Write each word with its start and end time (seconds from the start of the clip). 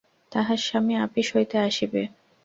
তাহার 0.31 0.59
স্বামী 0.59 0.93
আপিস 1.05 1.27
হইতে 1.35 1.55
আসিবে। 1.59 2.01